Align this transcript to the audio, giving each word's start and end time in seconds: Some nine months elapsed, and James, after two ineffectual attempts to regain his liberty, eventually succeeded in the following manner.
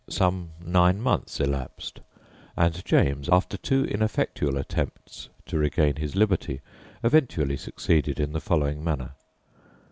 Some 0.09 0.53
nine 0.65 0.99
months 0.99 1.39
elapsed, 1.39 1.99
and 2.57 2.83
James, 2.83 3.29
after 3.29 3.55
two 3.55 3.85
ineffectual 3.85 4.57
attempts 4.57 5.29
to 5.45 5.59
regain 5.59 5.97
his 5.97 6.15
liberty, 6.15 6.61
eventually 7.03 7.55
succeeded 7.55 8.19
in 8.19 8.31
the 8.33 8.41
following 8.41 8.83
manner. 8.83 9.11